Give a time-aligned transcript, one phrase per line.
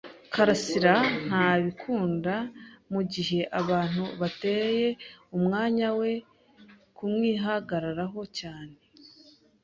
[0.33, 0.93] karasira
[1.27, 2.35] ntabikunda
[2.91, 4.87] mugihe abantu bateye
[5.35, 6.11] umwanya we
[6.95, 8.75] kumwihagararaho cyane.